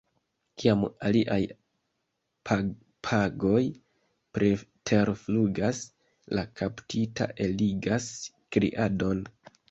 Kiam 0.61 0.83
aliaj 1.07 1.35
papagoj 2.49 3.61
preterflugas, 4.37 5.81
la 6.39 6.45
kaptita 6.61 7.27
eligas 7.49 8.09
kriadon. 8.57 9.23